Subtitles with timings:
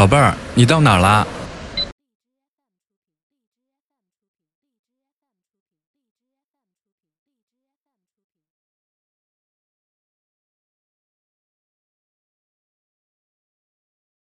[0.00, 1.26] 宝贝儿你到哪儿啦？